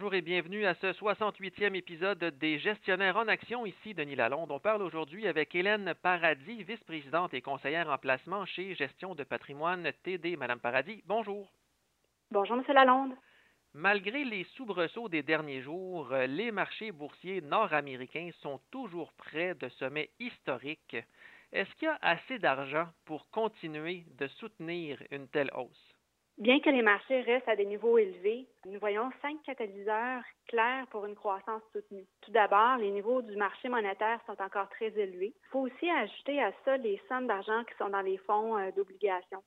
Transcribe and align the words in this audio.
Bonjour 0.00 0.14
et 0.14 0.22
bienvenue 0.22 0.64
à 0.64 0.72
ce 0.76 0.86
68e 0.86 1.74
épisode 1.74 2.24
des 2.38 2.58
Gestionnaires 2.58 3.18
en 3.18 3.28
action. 3.28 3.66
Ici 3.66 3.92
Denis 3.92 4.16
Lalonde. 4.16 4.50
On 4.50 4.58
parle 4.58 4.80
aujourd'hui 4.80 5.28
avec 5.28 5.54
Hélène 5.54 5.92
Paradis, 6.00 6.62
vice-présidente 6.62 7.34
et 7.34 7.42
conseillère 7.42 7.90
en 7.90 7.98
placement 7.98 8.46
chez 8.46 8.74
Gestion 8.76 9.14
de 9.14 9.24
patrimoine 9.24 9.92
TD. 10.02 10.38
Madame 10.38 10.58
Paradis, 10.58 11.02
bonjour. 11.04 11.52
Bonjour, 12.30 12.56
Monsieur 12.56 12.72
Lalonde. 12.72 13.12
Malgré 13.74 14.24
les 14.24 14.44
soubresauts 14.56 15.10
des 15.10 15.22
derniers 15.22 15.60
jours, 15.60 16.08
les 16.14 16.50
marchés 16.50 16.92
boursiers 16.92 17.42
nord-américains 17.42 18.30
sont 18.40 18.58
toujours 18.70 19.12
près 19.12 19.54
de 19.54 19.68
sommets 19.68 20.08
historiques. 20.18 20.96
Est-ce 21.52 21.74
qu'il 21.74 21.88
y 21.88 21.90
a 21.90 21.98
assez 22.00 22.38
d'argent 22.38 22.88
pour 23.04 23.28
continuer 23.28 24.06
de 24.18 24.28
soutenir 24.28 24.96
une 25.10 25.28
telle 25.28 25.50
hausse? 25.54 25.99
Bien 26.40 26.58
que 26.58 26.70
les 26.70 26.80
marchés 26.80 27.20
restent 27.20 27.50
à 27.50 27.54
des 27.54 27.66
niveaux 27.66 27.98
élevés, 27.98 28.46
nous 28.64 28.80
voyons 28.80 29.10
cinq 29.20 29.36
catalyseurs 29.42 30.22
clairs 30.48 30.86
pour 30.86 31.04
une 31.04 31.14
croissance 31.14 31.60
soutenue. 31.70 32.06
Tout 32.22 32.30
d'abord, 32.30 32.78
les 32.78 32.90
niveaux 32.90 33.20
du 33.20 33.36
marché 33.36 33.68
monétaire 33.68 34.18
sont 34.24 34.40
encore 34.40 34.70
très 34.70 34.86
élevés. 34.98 35.34
Il 35.36 35.48
faut 35.50 35.60
aussi 35.60 35.90
ajouter 35.90 36.42
à 36.42 36.50
ça 36.64 36.78
les 36.78 36.98
sommes 37.10 37.26
d'argent 37.26 37.62
qui 37.64 37.76
sont 37.76 37.90
dans 37.90 38.00
les 38.00 38.16
fonds 38.16 38.56
euh, 38.56 38.70
d'obligation. 38.70 39.42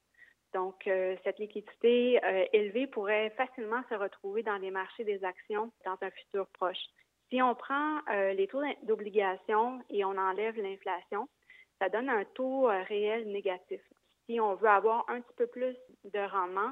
Donc, 0.54 0.86
euh, 0.86 1.16
cette 1.24 1.40
liquidité 1.40 2.24
euh, 2.24 2.46
élevée 2.54 2.86
pourrait 2.86 3.32
facilement 3.32 3.82
se 3.90 3.96
retrouver 3.96 4.44
dans 4.44 4.58
les 4.58 4.70
marchés 4.70 5.04
des 5.04 5.24
actions 5.24 5.72
dans 5.86 5.98
un 6.00 6.12
futur 6.12 6.46
proche. 6.54 6.86
Si 7.32 7.42
on 7.42 7.56
prend 7.56 8.02
les 8.36 8.48
taux 8.48 8.62
d'obligation 8.84 9.82
et 9.90 10.06
on 10.06 10.16
enlève 10.16 10.62
l'inflation, 10.62 11.28
ça 11.80 11.90
donne 11.90 12.10
un 12.10 12.24
taux 12.36 12.68
réel 12.88 13.28
négatif 13.32 13.82
si 14.26 14.40
on 14.40 14.56
veut 14.56 14.70
avoir 14.70 15.10
un 15.10 15.22
petit 15.22 15.36
peu 15.36 15.48
plus 15.48 15.76
de 16.06 16.20
rendement, 16.20 16.72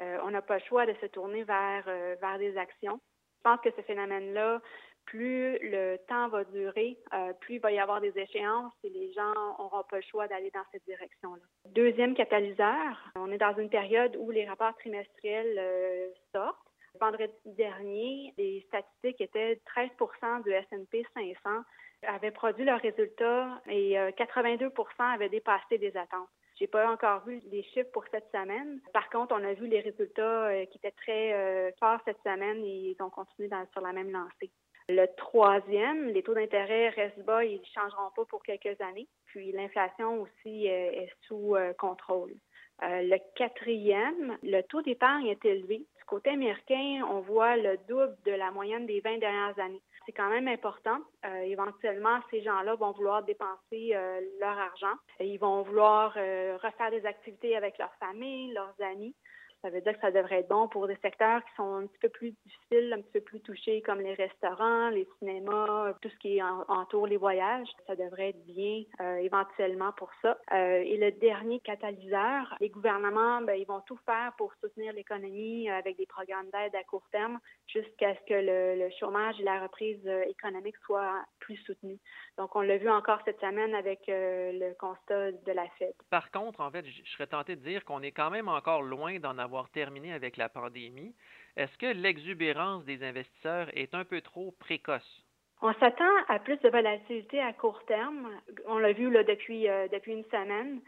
euh, 0.00 0.18
on 0.22 0.30
n'a 0.30 0.42
pas 0.42 0.58
le 0.58 0.64
choix 0.64 0.86
de 0.86 0.94
se 1.00 1.06
tourner 1.06 1.44
vers, 1.44 1.84
euh, 1.88 2.16
vers 2.20 2.38
des 2.38 2.56
actions. 2.56 3.00
Je 3.38 3.42
pense 3.42 3.60
que 3.60 3.70
ce 3.76 3.82
phénomène-là, 3.82 4.60
plus 5.06 5.58
le 5.60 5.96
temps 6.06 6.28
va 6.28 6.44
durer, 6.44 6.98
euh, 7.14 7.32
plus 7.40 7.54
il 7.54 7.60
va 7.60 7.72
y 7.72 7.78
avoir 7.78 8.00
des 8.00 8.16
échéances 8.16 8.74
et 8.84 8.90
les 8.90 9.12
gens 9.12 9.32
n'auront 9.58 9.82
pas 9.84 9.96
le 9.96 10.02
choix 10.02 10.28
d'aller 10.28 10.50
dans 10.50 10.64
cette 10.70 10.84
direction-là. 10.84 11.42
Deuxième 11.72 12.14
catalyseur, 12.14 13.10
on 13.16 13.32
est 13.32 13.38
dans 13.38 13.56
une 13.56 13.70
période 13.70 14.16
où 14.18 14.30
les 14.30 14.46
rapports 14.46 14.76
trimestriels 14.76 16.12
sortent. 16.32 16.58
Vendredi 17.00 17.32
dernier, 17.46 18.34
les 18.36 18.60
statistiques 18.68 19.20
étaient 19.20 19.60
13% 19.76 20.42
du 20.42 20.50
S&P 20.50 21.06
500 21.14 21.62
avaient 22.06 22.30
produit 22.30 22.64
leurs 22.64 22.80
résultats 22.80 23.60
et 23.68 23.94
82% 23.94 24.70
avaient 24.98 25.28
dépassé 25.28 25.78
des 25.78 25.96
attentes. 25.96 26.28
J'ai 26.58 26.66
pas 26.66 26.90
encore 26.90 27.24
vu 27.24 27.40
les 27.52 27.62
chiffres 27.62 27.90
pour 27.92 28.04
cette 28.10 28.28
semaine. 28.32 28.80
Par 28.92 29.08
contre, 29.10 29.34
on 29.38 29.44
a 29.44 29.52
vu 29.52 29.68
les 29.68 29.80
résultats 29.80 30.48
euh, 30.48 30.64
qui 30.66 30.78
étaient 30.78 30.90
très 30.90 31.32
euh, 31.32 31.70
forts 31.78 32.00
cette 32.04 32.20
semaine 32.24 32.64
et 32.64 32.96
ils 32.96 33.02
ont 33.02 33.10
continué 33.10 33.48
sur 33.72 33.80
la 33.80 33.92
même 33.92 34.10
lancée. 34.10 34.50
Le 34.88 35.06
troisième, 35.16 36.08
les 36.08 36.22
taux 36.22 36.34
d'intérêt 36.34 36.88
restent 36.88 37.24
bas, 37.24 37.44
ils 37.44 37.60
ne 37.60 37.64
changeront 37.66 38.10
pas 38.16 38.24
pour 38.24 38.42
quelques 38.42 38.80
années. 38.80 39.06
Puis 39.26 39.52
l'inflation 39.52 40.22
aussi 40.22 40.68
euh, 40.68 40.90
est 40.90 41.12
sous 41.28 41.54
contrôle. 41.78 42.34
le 42.80 43.18
quatrième, 43.36 44.36
le 44.42 44.62
taux 44.62 44.82
d'épargne 44.82 45.26
est 45.26 45.44
élevé. 45.44 45.86
Du 45.96 46.04
côté 46.06 46.30
américain, 46.30 47.06
on 47.08 47.20
voit 47.20 47.56
le 47.56 47.76
double 47.88 48.16
de 48.24 48.32
la 48.32 48.50
moyenne 48.50 48.86
des 48.86 49.00
20 49.00 49.18
dernières 49.18 49.58
années 49.60 49.82
c'est 50.08 50.14
quand 50.14 50.30
même 50.30 50.48
important. 50.48 51.00
Euh, 51.26 51.40
éventuellement, 51.42 52.18
ces 52.30 52.40
gens-là 52.40 52.76
vont 52.76 52.92
vouloir 52.92 53.22
dépenser 53.24 53.94
euh, 53.94 54.20
leur 54.40 54.56
argent. 54.58 54.94
Ils 55.20 55.36
vont 55.36 55.62
vouloir 55.62 56.14
euh, 56.16 56.56
refaire 56.62 56.90
des 56.90 57.04
activités 57.04 57.54
avec 57.54 57.76
leur 57.76 57.92
famille, 58.00 58.54
leurs 58.54 58.74
amis. 58.80 59.14
Ça 59.62 59.70
veut 59.70 59.80
dire 59.80 59.94
que 59.94 60.00
ça 60.00 60.12
devrait 60.12 60.40
être 60.40 60.48
bon 60.48 60.68
pour 60.68 60.86
des 60.86 60.96
secteurs 61.02 61.42
qui 61.44 61.50
sont 61.56 61.74
un 61.74 61.86
petit 61.86 61.98
peu 61.98 62.08
plus 62.08 62.32
difficiles, 62.46 62.92
un 62.92 63.00
petit 63.00 63.12
peu 63.14 63.20
plus 63.20 63.40
touchés, 63.40 63.82
comme 63.82 64.00
les 64.00 64.14
restaurants, 64.14 64.90
les 64.90 65.06
cinémas, 65.18 65.92
tout 66.00 66.08
ce 66.08 66.16
qui 66.18 66.40
entoure 66.42 67.08
les 67.08 67.16
voyages. 67.16 67.66
Ça 67.88 67.96
devrait 67.96 68.30
être 68.30 68.44
bien 68.46 68.84
euh, 69.00 69.16
éventuellement 69.16 69.92
pour 69.92 70.10
ça. 70.22 70.38
Euh, 70.52 70.82
et 70.84 70.96
le 70.96 71.10
dernier 71.10 71.58
catalyseur, 71.60 72.54
les 72.60 72.68
gouvernements, 72.68 73.42
ben, 73.42 73.54
ils 73.54 73.66
vont 73.66 73.80
tout 73.80 73.98
faire 74.06 74.32
pour 74.38 74.54
soutenir 74.62 74.92
l'économie 74.92 75.68
avec 75.68 75.96
des 75.96 76.06
programmes 76.06 76.50
d'aide 76.50 76.76
à 76.76 76.84
court 76.84 77.08
terme 77.10 77.38
jusqu'à 77.66 78.14
ce 78.14 78.20
que 78.28 78.34
le, 78.34 78.88
chômage 79.00 79.40
et 79.40 79.44
la 79.44 79.60
reprise 79.60 80.00
euh, 80.06 80.22
économique 80.28 80.76
soient 80.86 81.24
plus 81.40 81.56
soutenus. 81.66 81.98
Donc, 82.36 82.54
on 82.54 82.60
l'a 82.60 82.78
vu 82.78 82.88
encore 82.88 83.18
cette 83.24 83.40
semaine 83.40 83.74
avec 83.74 84.04
le 84.06 84.72
constat 84.74 85.32
de 85.32 85.52
la 85.52 85.66
Fed. 85.78 85.94
Par 86.10 86.30
contre, 86.30 86.60
en 86.60 86.70
fait, 86.70 86.86
je 86.86 87.10
serais 87.10 87.26
tenté 87.26 87.56
de 87.56 87.60
dire 87.60 87.84
qu'on 87.84 88.02
est 88.02 88.12
quand 88.12 88.30
même 88.30 88.48
encore 88.48 88.82
loin 88.82 89.18
d'en 89.18 89.36
avoir 89.38 89.47
avoir 89.48 89.70
terminé 89.70 90.12
avec 90.12 90.36
la 90.36 90.50
pandémie, 90.50 91.14
est-ce 91.56 91.76
que 91.78 91.86
l'exubérance 91.86 92.84
des 92.84 93.02
investisseurs 93.02 93.68
est 93.72 93.94
un 93.94 94.04
peu 94.04 94.20
trop 94.20 94.52
précoce? 94.60 95.24
On 95.62 95.72
s'attend 95.80 96.14
à 96.28 96.38
plus 96.38 96.58
de 96.58 96.68
volatilité 96.68 97.40
à 97.40 97.54
court 97.54 97.82
terme. 97.86 98.28
On 98.66 98.78
l'a 98.78 98.92
vu 98.92 99.10
là, 99.10 99.24
depuis, 99.24 99.68
euh, 99.68 99.88
depuis 99.88 100.12
une 100.12 100.24
semaine. 100.26 100.80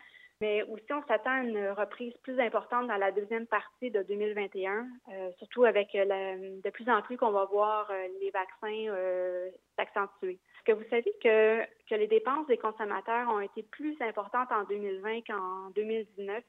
Mais 0.42 0.62
aussi, 0.64 0.92
on 0.92 1.02
s'attend 1.08 1.30
à 1.30 1.42
une 1.42 1.70
reprise 1.70 2.14
plus 2.22 2.38
importante 2.38 2.86
dans 2.86 2.96
la 2.96 3.12
deuxième 3.12 3.46
partie 3.46 3.90
de 3.90 4.02
2021, 4.02 4.86
euh, 5.08 5.30
surtout 5.38 5.64
avec 5.64 5.92
de 5.92 6.70
plus 6.70 6.88
en 6.88 7.02
plus 7.02 7.16
qu'on 7.16 7.32
va 7.32 7.44
voir 7.46 7.90
euh, 7.90 8.06
les 8.20 8.30
vaccins 8.30 9.50
s'accentuer. 9.76 10.38
Est-ce 10.38 10.64
que 10.64 10.72
vous 10.72 10.88
savez 10.88 11.12
que, 11.22 11.62
que 11.88 11.94
les 11.94 12.06
dépenses 12.06 12.46
des 12.46 12.56
consommateurs 12.58 13.28
ont 13.28 13.40
été 13.40 13.62
plus 13.64 13.96
importantes 14.00 14.52
en 14.52 14.64
2020 14.64 15.22
qu'en 15.26 15.70
2019? 15.74 16.44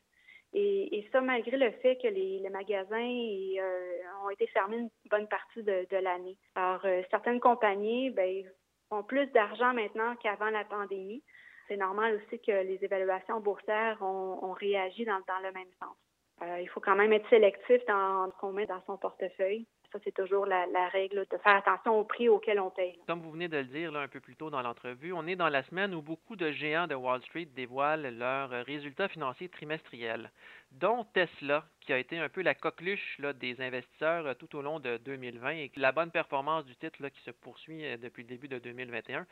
Et, 0.53 1.07
ça, 1.11 1.21
malgré 1.21 1.57
le 1.57 1.71
fait 1.81 1.97
que 1.97 2.07
les, 2.07 2.47
magasins 2.49 2.97
euh, 2.97 4.01
ont 4.25 4.29
été 4.29 4.47
fermés 4.47 4.77
une 4.77 4.89
bonne 5.09 5.27
partie 5.27 5.63
de, 5.63 5.97
l'année. 5.97 6.37
Alors, 6.55 6.85
euh, 6.85 7.01
certaines 7.09 7.39
compagnies 7.39 8.09
ben, 8.09 8.43
ont 8.89 9.03
plus 9.03 9.27
d'argent 9.27 9.73
maintenant 9.73 10.15
qu'avant 10.17 10.49
la 10.49 10.65
pandémie. 10.65 11.23
C'est 11.67 11.77
normal 11.77 12.15
aussi 12.15 12.41
que 12.41 12.51
les 12.51 12.83
évaluations 12.83 13.39
boursières 13.39 14.01
ont, 14.01 14.51
réagi 14.51 15.05
dans, 15.05 15.21
le 15.41 15.51
même 15.53 15.71
sens. 15.79 15.95
Euh, 16.41 16.59
il 16.59 16.67
faut 16.67 16.81
quand 16.81 16.95
même 16.95 17.13
être 17.13 17.29
sélectif 17.29 17.85
dans 17.87 18.29
ce 18.29 18.37
qu'on 18.37 18.51
met 18.51 18.65
dans 18.65 18.81
son 18.85 18.97
portefeuille. 18.97 19.65
Ça, 19.91 19.99
c'est 20.05 20.13
toujours 20.13 20.45
la, 20.45 20.65
règle 20.89 21.25
de 21.29 21.37
faire 21.37 21.55
attention 21.55 21.99
au 21.99 22.05
prix 22.05 22.29
auquel 22.29 22.59
on 22.61 22.69
paye. 22.69 22.97
Comme 23.07 23.19
vous 23.19 23.31
venez 23.31 23.49
de 23.49 23.57
le 23.57 23.65
dire 23.65 23.93
un 23.95 24.07
peu 24.07 24.21
plus 24.21 24.37
tôt 24.37 24.49
dans 24.49 24.61
l'entrevue, 24.61 25.11
on 25.11 25.27
est 25.27 25.35
dans 25.35 25.49
la 25.49 25.63
semaine 25.63 25.93
où 25.93 26.01
beaucoup 26.01 26.37
de 26.37 26.49
géants 26.51 26.87
de 26.87 26.95
Wall 26.95 27.21
Street 27.23 27.47
dévoilent 27.53 28.17
leurs 28.17 28.49
résultats 28.65 29.09
financiers 29.09 29.49
trimestriels, 29.49 30.31
dont 30.71 31.05
Tesla, 31.13 31.65
qui 31.81 31.91
a 31.91 31.97
été 31.97 32.19
un 32.19 32.29
peu 32.29 32.41
la 32.41 32.55
coqueluche 32.55 33.19
des 33.39 33.61
investisseurs 33.61 34.27
euh, 34.27 34.33
tout 34.33 34.55
au 34.55 34.61
long 34.61 34.79
de 34.79 34.95
2020 34.97 35.49
et 35.49 35.71
la 35.75 35.91
bonne 35.91 36.11
performance 36.11 36.65
du 36.65 36.75
titre 36.77 37.05
qui 37.09 37.21
se 37.23 37.31
poursuit 37.31 37.85
euh, 37.85 37.97
depuis 37.97 38.23
le 38.23 38.29
début 38.29 38.47
de 38.47 38.59
2021. 38.59 39.25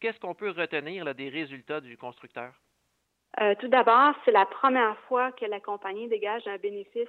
Qu'est-ce 0.00 0.18
qu'on 0.18 0.34
peut 0.34 0.50
retenir 0.50 1.14
des 1.14 1.28
résultats 1.28 1.82
du 1.82 1.98
constructeur? 1.98 2.54
Euh, 3.40 3.54
tout 3.60 3.68
d'abord, 3.68 4.14
c'est 4.24 4.32
la 4.32 4.46
première 4.46 4.98
fois 5.08 5.32
que 5.32 5.44
la 5.44 5.60
compagnie 5.60 6.08
dégage 6.08 6.46
un 6.46 6.56
bénéfice 6.56 7.08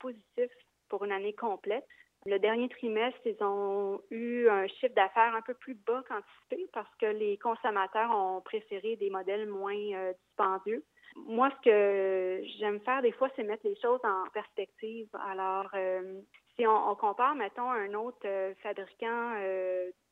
positif 0.00 0.50
pour 0.88 1.04
une 1.04 1.12
année 1.12 1.34
complète. 1.34 1.86
Le 2.26 2.40
dernier 2.40 2.68
trimestre, 2.68 3.20
ils 3.24 3.40
ont 3.40 4.00
eu 4.10 4.48
un 4.48 4.66
chiffre 4.66 4.94
d'affaires 4.96 5.36
un 5.36 5.42
peu 5.42 5.54
plus 5.54 5.74
bas 5.74 6.02
qu'anticipé 6.08 6.68
parce 6.72 6.92
que 6.96 7.06
les 7.06 7.38
consommateurs 7.38 8.10
ont 8.10 8.40
préféré 8.40 8.96
des 8.96 9.10
modèles 9.10 9.46
moins 9.46 9.76
euh, 9.76 10.12
dispendieux. 10.26 10.84
Moi, 11.14 11.50
ce 11.50 11.70
que 11.70 12.44
j'aime 12.58 12.80
faire 12.80 13.00
des 13.02 13.12
fois, 13.12 13.28
c'est 13.36 13.44
mettre 13.44 13.64
les 13.64 13.76
choses 13.76 14.00
en 14.02 14.28
perspective. 14.34 15.08
Alors, 15.30 15.68
euh, 15.74 16.20
si 16.56 16.66
on, 16.66 16.96
compare, 16.96 17.36
mettons, 17.36 17.70
un 17.70 17.94
autre 17.94 18.18
euh, 18.24 18.54
fabricant 18.60 19.34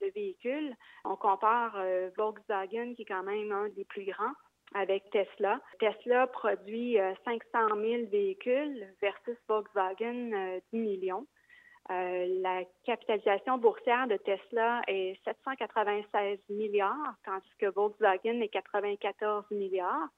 de 0.00 0.12
véhicules, 0.14 0.72
on 1.04 1.16
compare 1.16 1.76
Volkswagen, 2.16 2.94
qui 2.94 3.02
est 3.02 3.06
quand 3.06 3.24
même 3.24 3.50
un 3.50 3.68
des 3.70 3.84
plus 3.84 4.04
grands, 4.04 4.32
avec 4.72 5.10
Tesla. 5.10 5.60
Tesla 5.80 6.28
produit 6.28 6.96
500 7.24 7.74
000 7.74 8.06
véhicules 8.10 8.86
versus 9.02 9.36
Volkswagen 9.48 10.60
10 10.72 10.78
millions. 10.78 11.26
Euh, 11.90 12.40
la 12.40 12.64
capitalisation 12.84 13.58
boursière 13.58 14.06
de 14.08 14.16
Tesla 14.16 14.80
est 14.86 15.22
796 15.24 16.38
milliards, 16.48 17.14
tandis 17.24 17.54
que 17.58 17.66
Volkswagen 17.66 18.40
est 18.40 18.48
94 18.48 19.44
milliards. 19.50 20.08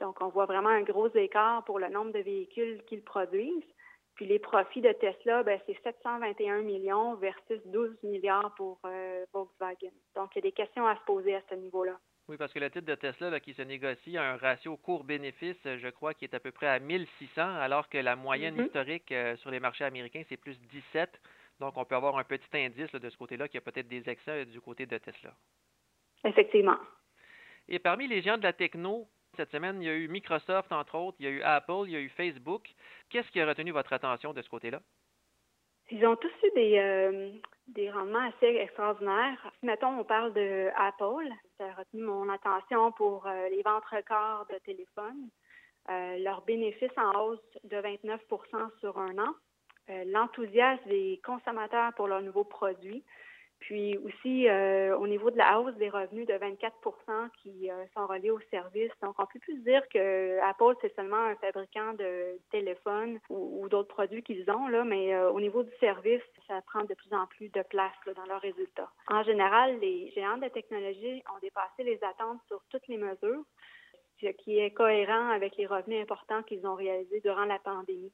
Donc, 0.00 0.20
on 0.20 0.28
voit 0.28 0.46
vraiment 0.46 0.68
un 0.68 0.82
gros 0.82 1.08
écart 1.14 1.64
pour 1.64 1.78
le 1.78 1.88
nombre 1.88 2.12
de 2.12 2.20
véhicules 2.20 2.82
qu'ils 2.84 3.02
produisent. 3.02 3.74
Puis 4.14 4.26
les 4.26 4.38
profits 4.38 4.80
de 4.80 4.92
Tesla, 4.92 5.42
ben, 5.44 5.58
c'est 5.66 5.80
721 5.82 6.62
millions 6.62 7.14
versus 7.14 7.60
12 7.66 7.96
milliards 8.02 8.52
pour 8.56 8.78
euh, 8.84 9.24
Volkswagen. 9.32 9.92
Donc, 10.14 10.34
il 10.34 10.38
y 10.38 10.40
a 10.40 10.42
des 10.42 10.52
questions 10.52 10.86
à 10.86 10.96
se 10.96 11.04
poser 11.06 11.36
à 11.36 11.42
ce 11.48 11.54
niveau-là. 11.54 11.98
Oui, 12.28 12.36
parce 12.36 12.52
que 12.52 12.58
le 12.58 12.68
titre 12.68 12.84
de 12.84 12.94
Tesla 12.94 13.40
qui 13.40 13.54
se 13.54 13.62
négocie 13.62 14.18
a 14.18 14.32
un 14.32 14.36
ratio 14.36 14.76
court-bénéfice, 14.76 15.56
je 15.64 15.88
crois, 15.88 16.12
qui 16.12 16.26
est 16.26 16.34
à 16.34 16.40
peu 16.40 16.52
près 16.52 16.66
à 16.66 16.78
1600, 16.78 17.40
alors 17.40 17.88
que 17.88 17.96
la 17.96 18.16
moyenne 18.16 18.56
mm-hmm. 18.56 18.66
historique 18.66 19.12
euh, 19.12 19.36
sur 19.38 19.50
les 19.50 19.60
marchés 19.60 19.84
américains, 19.84 20.22
c'est 20.28 20.36
plus 20.36 20.60
17. 20.60 21.10
Donc, 21.60 21.78
on 21.78 21.86
peut 21.86 21.94
avoir 21.94 22.18
un 22.18 22.24
petit 22.24 22.46
indice 22.52 22.92
de 22.92 23.08
ce 23.08 23.16
côté-là 23.16 23.48
qu'il 23.48 23.54
y 23.54 23.62
a 23.62 23.70
peut-être 23.72 23.88
des 23.88 24.08
excès 24.10 24.44
du 24.44 24.60
côté 24.60 24.84
de 24.84 24.98
Tesla. 24.98 25.32
Effectivement. 26.24 26.76
Et 27.66 27.78
parmi 27.78 28.06
les 28.06 28.20
géants 28.20 28.36
de 28.36 28.42
la 28.42 28.52
techno, 28.52 29.08
cette 29.36 29.50
semaine, 29.50 29.80
il 29.80 29.86
y 29.86 29.90
a 29.90 29.94
eu 29.94 30.08
Microsoft, 30.08 30.70
entre 30.70 30.96
autres, 30.96 31.16
il 31.20 31.24
y 31.24 31.28
a 31.28 31.32
eu 31.32 31.42
Apple, 31.42 31.84
il 31.86 31.92
y 31.92 31.96
a 31.96 32.00
eu 32.00 32.10
Facebook. 32.10 32.68
Qu'est-ce 33.08 33.30
qui 33.30 33.40
a 33.40 33.46
retenu 33.46 33.70
votre 33.70 33.92
attention 33.94 34.34
de 34.34 34.42
ce 34.42 34.48
côté-là? 34.50 34.82
Ils 35.90 36.04
ont 36.06 36.16
tous 36.16 36.32
eu 36.44 36.50
des, 36.54 36.78
euh, 36.78 37.30
des 37.68 37.90
rendements 37.90 38.28
assez 38.28 38.56
extraordinaires. 38.56 39.52
Mettons, 39.62 39.98
on 39.98 40.04
parle 40.04 40.32
de 40.32 40.68
Apple. 40.76 41.28
Ça 41.58 41.64
a 41.64 41.74
retenu 41.74 42.02
mon 42.02 42.28
attention 42.28 42.92
pour 42.92 43.26
euh, 43.26 43.48
les 43.50 43.62
ventes 43.62 43.84
records 43.86 44.46
de 44.50 44.58
téléphones. 44.64 45.28
Euh, 45.90 46.18
leurs 46.18 46.42
bénéfices 46.42 46.96
en 46.96 47.12
hausse 47.20 47.58
de 47.64 47.76
29% 47.76 48.78
sur 48.80 48.98
un 48.98 49.18
an. 49.18 49.34
L'enthousiasme 50.04 50.86
des 50.86 51.18
consommateurs 51.24 51.94
pour 51.94 52.08
leurs 52.08 52.20
nouveaux 52.20 52.44
produits. 52.44 53.02
Puis 53.60 53.98
aussi, 53.98 54.48
euh, 54.48 54.96
au 54.96 55.08
niveau 55.08 55.30
de 55.30 55.36
la 55.36 55.60
hausse 55.60 55.74
des 55.76 55.88
revenus 55.88 56.26
de 56.26 56.34
24% 56.34 57.28
qui 57.42 57.70
euh, 57.70 57.84
sont 57.94 58.06
reliés 58.06 58.30
au 58.30 58.40
service. 58.50 58.92
Donc, 59.02 59.16
on 59.18 59.26
peut 59.26 59.40
plus 59.40 59.58
dire 59.62 59.82
que 59.88 60.38
Apple, 60.40 60.74
c'est 60.80 60.94
seulement 60.94 61.16
un 61.16 61.34
fabricant 61.36 61.92
de 61.94 62.38
téléphones 62.50 63.18
ou, 63.28 63.68
d'autres 63.68 63.88
produits 63.88 64.22
qu'ils 64.22 64.48
ont, 64.50 64.68
là, 64.68 64.84
mais 64.84 65.12
euh, 65.12 65.30
au 65.30 65.40
niveau 65.40 65.62
du 65.62 65.72
service, 65.80 66.22
ça 66.46 66.62
prend 66.62 66.84
de 66.84 66.94
plus 66.94 67.12
en 67.12 67.26
plus 67.26 67.48
de 67.50 67.62
place 67.62 67.92
dans 68.14 68.24
leurs 68.26 68.40
résultats. 68.40 68.90
En 69.08 69.22
général, 69.24 69.78
les 69.80 70.10
géants 70.12 70.38
de 70.38 70.48
technologie 70.48 71.22
ont 71.34 71.38
dépassé 71.42 71.82
les 71.82 71.98
attentes 72.04 72.40
sur 72.46 72.62
toutes 72.70 72.86
les 72.86 72.96
mesures, 72.96 73.42
ce 74.20 74.28
qui 74.28 74.58
est 74.58 74.70
cohérent 74.70 75.30
avec 75.30 75.56
les 75.56 75.66
revenus 75.66 76.00
importants 76.00 76.42
qu'ils 76.44 76.66
ont 76.66 76.74
réalisés 76.74 77.20
durant 77.20 77.44
la 77.44 77.58
pandémie. 77.58 78.12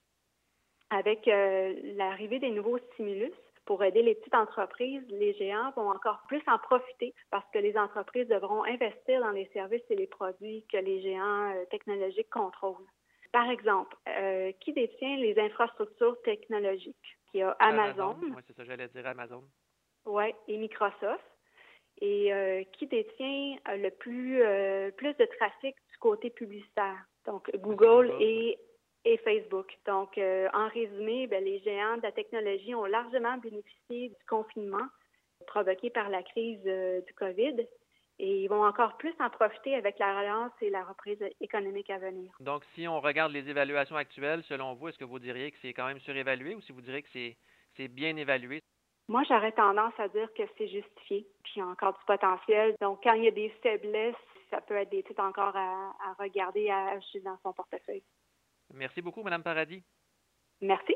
Avec 0.90 1.26
l'arrivée 1.26 2.38
des 2.38 2.50
nouveaux 2.50 2.78
stimulus, 2.92 3.32
pour 3.66 3.82
aider 3.82 4.02
les 4.02 4.14
petites 4.14 4.34
entreprises, 4.34 5.02
les 5.08 5.32
géants 5.34 5.70
vont 5.76 5.88
encore 5.88 6.22
plus 6.28 6.42
en 6.46 6.58
profiter 6.58 7.14
parce 7.30 7.48
que 7.52 7.58
les 7.58 7.76
entreprises 7.76 8.28
devront 8.28 8.64
investir 8.64 9.20
dans 9.20 9.30
les 9.30 9.48
services 9.52 9.82
et 9.90 9.96
les 9.96 10.06
produits 10.06 10.64
que 10.70 10.76
les 10.76 11.00
géants 11.00 11.52
euh, 11.54 11.64
technologiques 11.70 12.30
contrôlent. 12.30 12.86
Par 13.32 13.48
exemple, 13.50 13.96
euh, 14.08 14.52
qui 14.60 14.72
détient 14.72 15.16
les 15.16 15.38
infrastructures 15.38 16.20
technologiques? 16.22 17.16
Il 17.32 17.40
y 17.40 17.42
a 17.42 17.50
Amazon. 17.58 18.16
oui, 18.22 18.42
c'est 18.46 18.54
ça, 18.54 18.64
j'allais 18.64 18.88
dire 18.88 19.06
Amazon. 19.06 19.42
Oui, 20.04 20.26
et 20.46 20.56
Microsoft. 20.56 21.24
Et 22.00 22.32
euh, 22.32 22.62
qui 22.72 22.86
détient 22.86 23.56
le 23.68 23.88
plus, 23.90 24.42
plus 24.96 25.14
de 25.14 25.28
trafic 25.38 25.74
du 25.90 25.98
côté 25.98 26.30
publicitaire? 26.30 27.06
Donc, 27.24 27.50
Google 27.56 28.12
et 28.20 28.58
et 29.04 29.18
Facebook. 29.18 29.76
Donc, 29.86 30.16
euh, 30.18 30.48
en 30.54 30.68
résumé, 30.68 31.26
ben, 31.26 31.44
les 31.44 31.60
géants 31.60 31.96
de 31.96 32.02
la 32.02 32.12
technologie 32.12 32.74
ont 32.74 32.84
largement 32.84 33.36
bénéficié 33.38 34.08
du 34.08 34.26
confinement 34.28 34.86
provoqué 35.46 35.90
par 35.90 36.08
la 36.08 36.22
crise 36.22 36.60
euh, 36.66 37.00
du 37.02 37.12
COVID 37.14 37.66
et 38.18 38.42
ils 38.42 38.48
vont 38.48 38.64
encore 38.64 38.96
plus 38.96 39.14
en 39.18 39.28
profiter 39.28 39.74
avec 39.74 39.98
la 39.98 40.18
relance 40.18 40.52
et 40.60 40.70
la 40.70 40.84
reprise 40.84 41.18
économique 41.40 41.90
à 41.90 41.98
venir. 41.98 42.32
Donc, 42.40 42.64
si 42.74 42.86
on 42.86 43.00
regarde 43.00 43.32
les 43.32 43.48
évaluations 43.48 43.96
actuelles, 43.96 44.42
selon 44.44 44.74
vous, 44.74 44.88
est-ce 44.88 44.98
que 44.98 45.04
vous 45.04 45.18
diriez 45.18 45.50
que 45.50 45.58
c'est 45.60 45.72
quand 45.72 45.86
même 45.86 46.00
surévalué 46.00 46.54
ou 46.54 46.60
si 46.62 46.72
vous 46.72 46.80
diriez 46.80 47.02
que 47.02 47.08
c'est 47.76 47.88
bien 47.88 48.16
évalué? 48.16 48.62
Moi, 49.08 49.22
j'aurais 49.28 49.52
tendance 49.52 49.92
à 49.98 50.08
dire 50.08 50.32
que 50.32 50.44
c'est 50.56 50.68
justifié, 50.68 51.26
puis 51.42 51.52
il 51.56 51.58
y 51.58 51.62
a 51.62 51.66
encore 51.66 51.92
du 51.92 52.04
potentiel. 52.06 52.74
Donc, 52.80 53.00
quand 53.02 53.12
il 53.14 53.24
y 53.24 53.28
a 53.28 53.32
des 53.32 53.50
faiblesses, 53.62 54.14
ça 54.50 54.60
peut 54.60 54.76
être 54.76 54.90
des 54.90 55.02
titres 55.02 55.22
encore 55.22 55.54
à, 55.54 55.94
à 56.06 56.14
regarder, 56.18 56.70
à 56.70 56.90
acheter 56.90 57.20
dans 57.20 57.36
son 57.42 57.52
portefeuille. 57.52 58.02
Merci 58.72 59.02
beaucoup, 59.02 59.22
Madame 59.22 59.42
Paradis. 59.42 59.84
Merci. 60.60 60.94